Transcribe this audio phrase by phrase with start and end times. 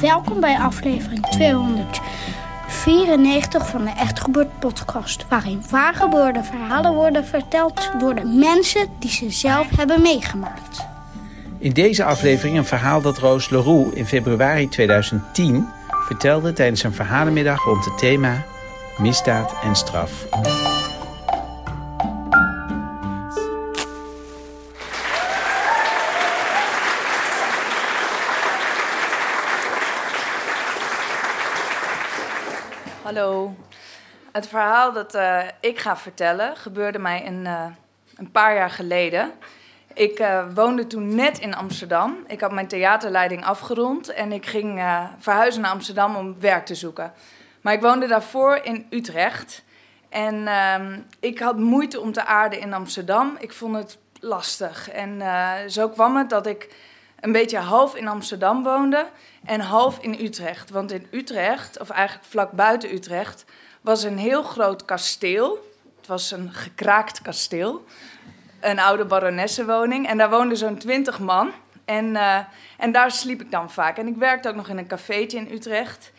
[0.00, 8.24] Welkom bij aflevering 294 van de Echtgebeurd podcast, waarin waargebeurde verhalen worden verteld door de
[8.24, 10.86] mensen die ze zelf hebben meegemaakt.
[11.58, 15.68] In deze aflevering een verhaal dat Roos Leroux in februari 2010
[16.06, 18.44] vertelde tijdens een verhalenmiddag rond het thema
[18.98, 20.26] misdaad en straf.
[34.32, 37.66] Het verhaal dat uh, ik ga vertellen gebeurde mij een, uh,
[38.16, 39.32] een paar jaar geleden.
[39.94, 42.16] Ik uh, woonde toen net in Amsterdam.
[42.26, 44.82] Ik had mijn theaterleiding afgerond en ik ging
[45.18, 47.12] verhuizen naar Amsterdam om werk te zoeken.
[47.60, 49.62] Maar ik woonde daarvoor in Utrecht.
[50.08, 53.36] En ehm, ik had moeite om te aarden in Amsterdam.
[53.38, 54.90] Ik vond het lastig.
[54.90, 55.22] En
[55.70, 56.74] zo kwam het dat ik
[57.20, 59.06] een beetje half in Amsterdam woonde
[59.44, 60.70] en half in Utrecht.
[60.70, 63.44] Want in Utrecht, of eigenlijk vlak buiten Utrecht,
[63.80, 65.68] was een heel groot kasteel.
[65.96, 67.84] Het was een gekraakt kasteel.
[68.60, 70.08] Een oude baronessenwoning.
[70.08, 71.52] En daar woonden zo'n twintig man.
[71.84, 72.38] En, uh,
[72.78, 73.96] en daar sliep ik dan vaak.
[73.96, 76.12] En ik werkte ook nog in een cafeetje in Utrecht.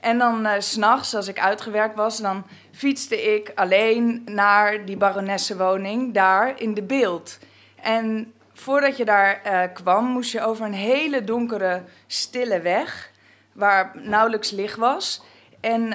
[0.00, 6.14] En dan uh, s'nachts, als ik uitgewerkt was, dan fietste ik alleen naar die baronessenwoning
[6.14, 7.38] daar in de beeld.
[7.82, 13.10] En voordat je daar uh, kwam, moest je over een hele donkere, stille weg,
[13.52, 15.22] waar nauwelijks licht was.
[15.60, 15.92] En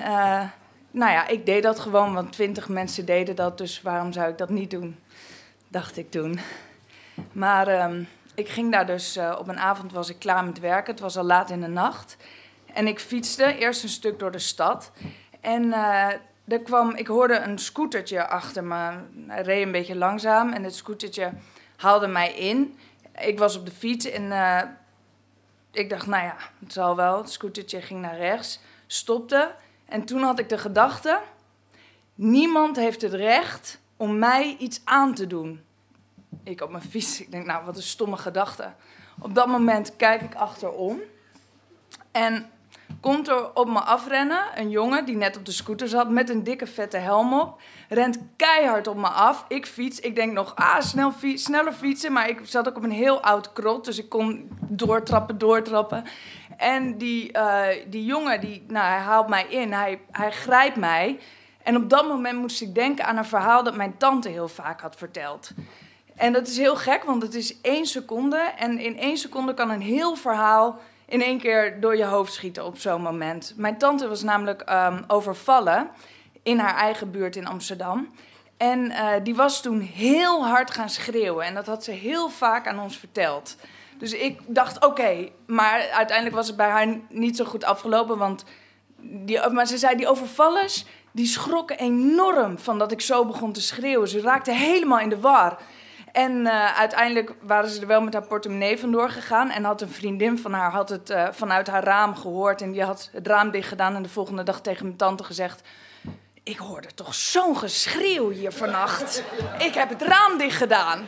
[0.94, 4.38] nou ja, ik deed dat gewoon, want twintig mensen deden dat, dus waarom zou ik
[4.38, 5.00] dat niet doen?
[5.68, 6.40] Dacht ik toen.
[7.32, 10.92] Maar um, ik ging daar dus, uh, op een avond was ik klaar met werken,
[10.92, 12.18] het was al laat in de nacht.
[12.74, 14.92] En ik fietste eerst een stuk door de stad.
[15.42, 15.74] En
[16.48, 18.92] er kwam, ik hoorde een scootertje achter me.
[19.28, 21.32] Hij reed een beetje langzaam en het scootertje
[21.76, 22.78] haalde mij in.
[23.22, 24.62] Ik was op de fiets en uh,
[25.72, 27.18] ik dacht, nou ja, het zal wel.
[27.18, 29.52] Het scootertje ging naar rechts, stopte.
[29.94, 31.20] En toen had ik de gedachte,
[32.16, 35.62] niemand heeft het recht om mij iets aan te doen.
[36.44, 38.74] Ik op mijn fiets, ik denk, nou, wat een stomme gedachte.
[39.20, 41.00] Op dat moment kijk ik achterom.
[42.12, 42.50] En
[43.00, 46.44] komt er op me afrennen een jongen die net op de scooter zat met een
[46.44, 47.62] dikke vette helm op.
[47.90, 49.46] Rent keihard op me af.
[49.48, 50.00] Ik fiets.
[50.00, 52.14] Ik denk nog, ah, snel fiets, sneller fietsen.
[52.14, 56.04] Maar ik zat ook op een heel oud krot, dus ik kon doortrappen, doortrappen.
[56.58, 61.20] En die, uh, die jongen, die, nou, hij haalt mij in, hij, hij grijpt mij.
[61.64, 64.82] En op dat moment moest ik denken aan een verhaal dat mijn tante heel vaak
[64.82, 65.52] had verteld.
[66.16, 68.38] En dat is heel gek, want het is één seconde.
[68.58, 72.66] En in één seconde kan een heel verhaal in één keer door je hoofd schieten
[72.66, 73.54] op zo'n moment.
[73.58, 75.90] Mijn tante was namelijk um, overvallen
[76.44, 78.10] in haar eigen buurt in Amsterdam.
[78.58, 81.46] En uh, die was toen heel hard gaan schreeuwen.
[81.46, 83.56] En dat had ze heel vaak aan ons verteld.
[83.98, 85.30] Dus ik dacht, oké.
[85.46, 88.18] Maar uiteindelijk was het bij haar niet zo goed afgelopen.
[88.18, 88.44] Want
[88.98, 93.62] die, maar ze zei, die overvallers, die schrokken enorm van dat ik zo begon te
[93.62, 94.08] schreeuwen.
[94.08, 95.58] Ze raakten helemaal in de war.
[96.14, 99.50] En uh, uiteindelijk waren ze er wel met haar portemonnee vandoor gegaan.
[99.50, 102.62] En had een vriendin van haar had het uh, vanuit haar raam gehoord.
[102.62, 103.96] En die had het raam dicht gedaan.
[103.96, 105.62] En de volgende dag tegen mijn tante gezegd:
[106.44, 109.24] Ik hoorde toch zo'n geschreeuw hier vannacht.
[109.60, 111.08] Ik heb het raam dicht gedaan.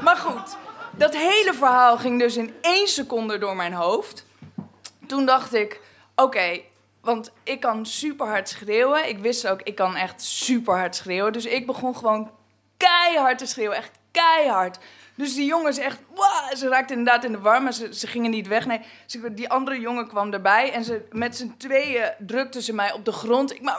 [0.00, 0.56] Maar goed,
[0.96, 4.26] dat hele verhaal ging dus in één seconde door mijn hoofd.
[5.06, 5.80] Toen dacht ik:
[6.16, 6.60] Oké,
[7.00, 9.08] want ik kan super hard schreeuwen.
[9.08, 11.32] Ik wist ook, ik kan echt super hard schreeuwen.
[11.32, 12.30] Dus ik begon gewoon
[12.76, 13.76] keihard te schreeuwen.
[13.76, 14.78] Echt keihard.
[15.14, 18.46] Dus die jongens echt, wow, ze raakten inderdaad in de war, maar ze, gingen niet
[18.46, 18.66] weg.
[18.66, 18.80] Nee,
[19.32, 23.12] die andere jongen kwam erbij en ze, met z'n tweeën drukten ze mij op de
[23.12, 23.52] grond.
[23.52, 23.78] Ik maar,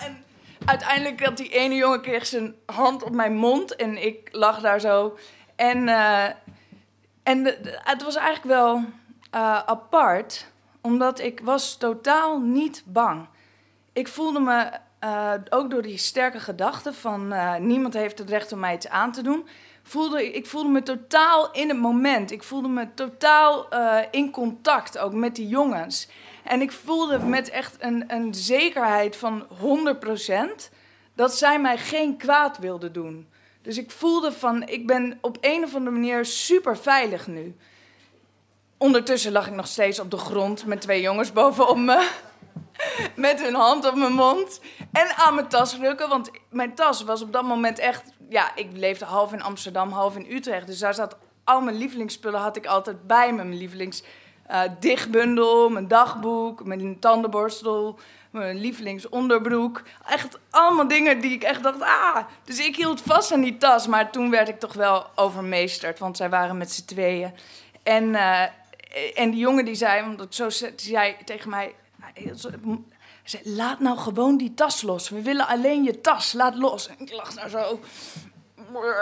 [0.00, 0.24] en
[0.70, 4.80] uiteindelijk had die ene jongen kreeg zijn hand op mijn mond en ik lag daar
[4.80, 5.18] zo.
[5.56, 6.24] En, uh,
[7.22, 10.46] en het was eigenlijk wel uh, apart,
[10.80, 13.26] omdat ik was totaal niet bang.
[13.92, 14.70] Ik voelde me
[15.04, 17.34] uh, ook door die sterke gedachte van
[17.66, 19.48] niemand heeft het recht om mij iets aan te doen,
[19.82, 22.30] voelde ik voelde me totaal in het moment.
[22.30, 23.68] Ik voelde me totaal
[24.10, 26.08] in contact ook met die jongens.
[26.44, 29.46] En ik voelde met echt een, een zekerheid van
[30.70, 30.72] 100%
[31.14, 33.28] dat zij mij geen kwaad wilde doen.
[33.62, 37.56] Dus ik voelde van, ik ben op een of andere manier super veilig nu.
[38.78, 42.08] Ondertussen lag ik nog steeds op de grond met twee jongens bovenop me.
[43.16, 44.60] Met hun hand op mijn mond.
[44.92, 46.08] En aan mijn tas rukken.
[46.08, 48.12] Want mijn tas was op dat moment echt.
[48.28, 50.66] Ja, ik leefde half in Amsterdam, half in Utrecht.
[50.66, 53.44] Dus daar zat al mijn lievelingsspullen had ik altijd bij me.
[53.44, 54.02] Mijn lievelings
[54.50, 57.98] uh, dichtbundel, mijn dagboek, mijn tandenborstel,
[58.30, 59.82] mijn lievelingsonderbroek.
[60.06, 62.16] Echt allemaal dingen die ik echt dacht, ah.
[62.44, 63.86] Dus ik hield vast aan die tas.
[63.86, 65.98] Maar toen werd ik toch wel overmeesterd.
[65.98, 67.32] Want zij waren met z'n tweeën.
[67.82, 68.42] En, uh,
[69.14, 71.74] en die jongen die zei, omdat zo zei tegen mij
[73.24, 75.08] zei, laat nou gewoon die tas los.
[75.08, 76.88] We willen alleen je tas, laat los.
[76.88, 77.80] En ik lag daar zo.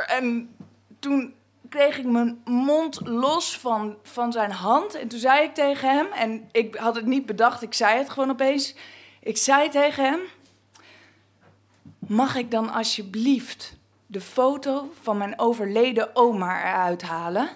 [0.06, 0.56] En
[0.98, 1.34] toen
[1.68, 4.94] kreeg ik mijn mond los van, van zijn hand.
[4.94, 8.10] En toen zei ik tegen hem, en ik had het niet bedacht, ik zei het
[8.10, 8.74] gewoon opeens.
[9.20, 10.20] Ik zei tegen hem:
[11.98, 13.76] Mag ik dan alsjeblieft
[14.06, 17.48] de foto van mijn overleden oma eruit halen?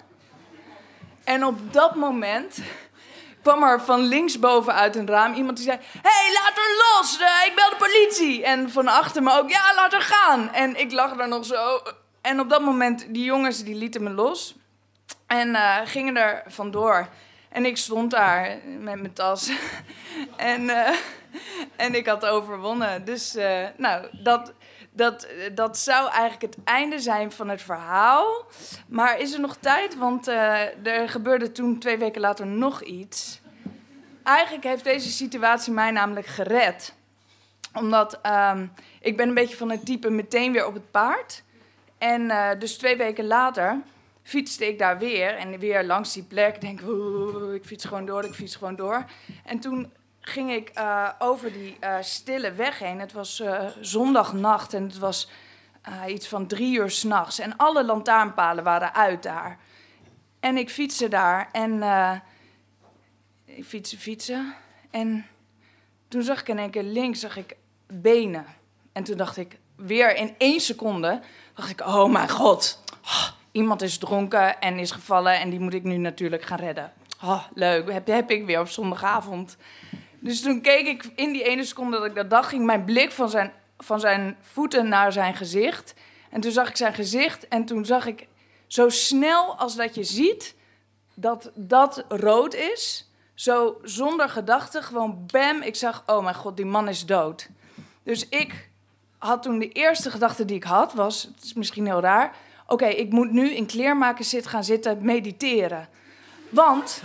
[1.24, 2.58] En op dat moment
[3.42, 7.46] kwam er van linksboven uit een raam iemand die zei: hey, laat haar los, uh,
[7.46, 8.44] ik bel de politie.
[8.44, 10.52] En van achter me ook: Ja, laat haar gaan.
[10.52, 11.82] En ik lag daar nog zo.
[12.22, 14.54] En op dat moment, die jongens die lieten me los
[15.26, 17.08] en uh, gingen er vandoor.
[17.48, 19.50] En ik stond daar met mijn tas.
[20.36, 20.88] en, uh,
[21.76, 23.04] en ik had overwonnen.
[23.04, 23.34] Dus
[23.76, 24.52] nou, dat,
[24.90, 28.44] dat, dat zou eigenlijk het einde zijn van het verhaal.
[28.88, 29.96] Maar is er nog tijd?
[29.96, 33.40] Want er gebeurde toen twee weken later nog iets.
[34.22, 36.94] Eigenlijk heeft deze situatie mij namelijk gered.
[37.74, 41.42] Omdat um, ik ben een beetje van het type meteen weer op het paard.
[42.02, 43.80] En uh, dus twee weken later
[44.22, 45.36] fietste ik daar weer.
[45.36, 46.60] En weer langs die plek.
[46.60, 46.80] Denk,
[47.54, 49.04] ik fiets gewoon door, ik fiets gewoon door.
[49.44, 53.00] En toen ging ik uh, over die uh, stille weg heen.
[53.00, 53.42] Het was
[53.80, 55.30] zondagnacht en het was
[56.08, 57.38] iets van drie uur s'nachts.
[57.38, 59.58] En alle lantaarnpalen waren uit daar.
[60.40, 61.82] En ik fietste daar en
[63.44, 64.54] ik fietsen, fietsen.
[64.90, 65.26] En
[66.08, 67.56] toen zag ik in één keer links zag ik
[67.86, 68.46] benen.
[68.92, 71.20] En toen dacht ik, weer in één seconde,
[71.54, 72.82] dacht ik, oh mijn god.
[73.04, 76.92] Oh, iemand is dronken en is gevallen en die moet ik nu natuurlijk gaan redden.
[77.22, 79.56] Oh, leuk, heb, heb ik weer op zondagavond.
[80.18, 83.12] Dus toen keek ik in die ene seconde dat ik dat dacht, ging mijn blik
[83.12, 85.94] van zijn, van zijn voeten naar zijn gezicht.
[86.30, 88.28] En toen zag ik zijn gezicht en toen zag ik
[88.66, 90.54] zo snel als dat je ziet
[91.14, 96.66] dat dat rood is, zo zonder gedachte, gewoon bam, ik zag, oh mijn god, die
[96.66, 97.48] man is dood.
[98.02, 98.70] Dus ik
[99.22, 102.32] had toen de eerste gedachte die ik had, was, het is misschien heel raar,
[102.66, 105.88] oké, ik moet nu in kleermaken zit gaan zitten mediteren.
[106.48, 107.02] Want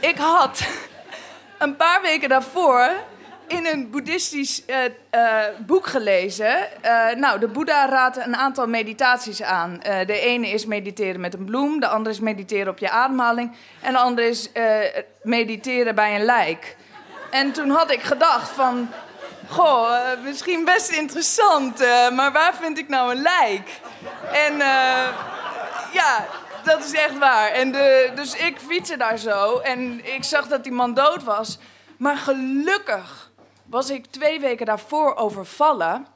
[0.00, 0.68] ik had
[1.58, 2.90] een paar weken daarvoor
[3.46, 4.76] in een boeddhistisch uh,
[5.14, 6.68] uh, boek gelezen.
[6.84, 9.80] Uh, nou, de Boeddha raadt een aantal meditaties aan.
[9.82, 13.92] de ene is mediteren met een bloem, de andere is mediteren op je ademhaling en
[13.92, 14.50] de andere is
[15.22, 16.76] mediteren bij een lijk.
[17.30, 18.88] En toen had ik gedacht van,
[19.50, 21.78] goh, misschien best interessant,
[22.12, 23.80] maar waar vind ik nou een lijk?
[24.32, 24.56] En
[25.92, 26.26] ja,
[26.64, 27.50] dat is echt waar.
[27.50, 31.58] En de, dus ik fietste daar zo en ik zag dat die man dood was.
[31.96, 33.30] Maar gelukkig
[33.66, 36.06] was ik twee weken daarvoor overvallen.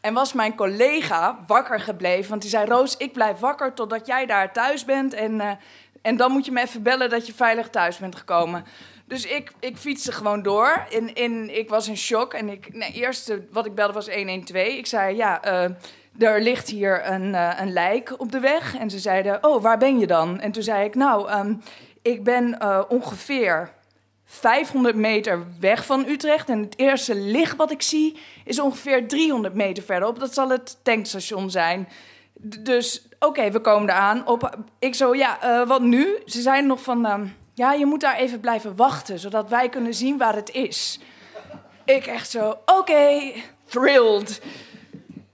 [0.00, 2.30] En was mijn collega wakker gebleven.
[2.30, 5.14] Want die zei: Roos, ik blijf wakker totdat jij daar thuis bent.
[5.14, 5.58] En,
[6.02, 8.64] en dan moet je me even bellen dat je veilig thuis bent gekomen.
[9.06, 10.86] Dus ik, ik fietste gewoon door.
[10.92, 12.34] En, en ik was in shock.
[12.34, 14.66] En ik, nee, eerst wat ik belde was 112.
[14.66, 15.70] Ik zei: Ja, uh,
[16.18, 18.76] er ligt hier een, uh, een lijk op de weg.
[18.76, 20.40] En ze zeiden, oh, waar ben je dan?
[20.40, 21.62] En toen zei ik, nou, um,
[22.02, 23.72] ik ben uh, ongeveer
[24.24, 26.48] 500 meter weg van Utrecht.
[26.48, 30.18] En het eerste licht wat ik zie is ongeveer 300 meter verderop.
[30.18, 31.88] Dat zal het tankstation zijn.
[32.58, 34.26] Dus oké, we komen eraan.
[34.26, 36.18] Op, ik zo, ja, wat nu?
[36.24, 39.94] Ze zeiden nog van, um, ja, je moet daar even blijven wachten, zodat wij kunnen
[39.94, 41.00] zien waar het is.
[41.84, 43.32] Ik echt zo, oké,
[43.64, 44.40] thrilled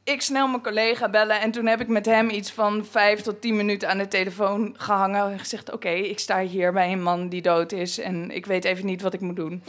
[0.05, 1.41] ik snel mijn collega bellen.
[1.41, 4.75] En toen heb ik met hem iets van vijf tot tien minuten aan de telefoon
[4.79, 5.33] gehangen.
[5.33, 7.99] En gezegd: Oké, ik sta hier bij een man die dood is.
[7.99, 9.63] En ik weet even niet wat ik moet doen.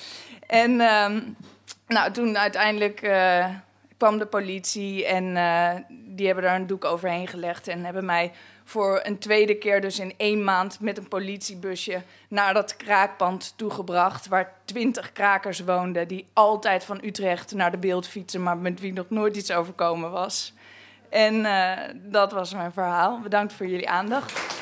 [0.47, 1.35] En um,
[1.87, 3.45] nou, toen uiteindelijk uh,
[3.97, 5.05] kwam de politie.
[5.05, 5.71] En uh,
[6.15, 7.67] die hebben daar een doek overheen gelegd.
[7.67, 8.31] En hebben mij
[8.63, 14.27] voor een tweede keer, dus in één maand, met een politiebusje naar dat kraakpand toegebracht.
[14.27, 18.93] Waar twintig krakers woonden, die altijd van Utrecht naar de beeld fietsen, maar met wie
[18.93, 20.53] nog nooit iets overkomen was.
[21.09, 23.19] En uh, dat was mijn verhaal.
[23.19, 24.61] Bedankt voor jullie aandacht.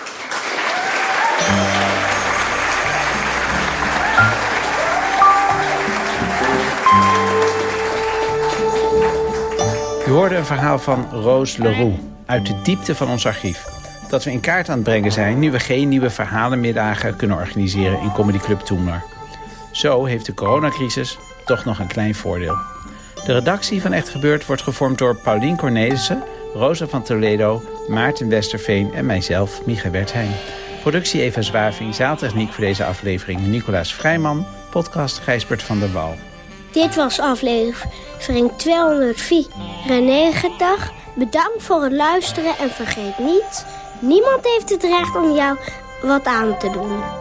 [10.12, 13.65] U hoorde een verhaal van Roos Leroux uit de diepte van ons archief.
[14.10, 18.00] Dat we in kaart aan het brengen zijn nu we geen nieuwe verhalenmiddagen kunnen organiseren
[18.00, 19.03] in Comedy Club Toemler.
[19.72, 22.56] Zo heeft de coronacrisis toch nog een klein voordeel.
[23.25, 28.94] De redactie van Echt Gebeurd wordt gevormd door Paulien Cornelissen, Rosa van Toledo, Maarten Westerveen
[28.94, 30.32] en mijzelf, Micha Wertheim.
[30.82, 36.30] Productie Eva Zwaving, zaaltechniek voor deze aflevering Nicolaas Vrijman, podcast Gijsbert van der Wal.
[36.72, 40.92] Dit was aflevering 294.
[41.16, 43.66] Bedankt voor het luisteren en vergeet niet...
[44.00, 45.58] niemand heeft het recht om jou
[46.01, 47.21] wat aan te doen.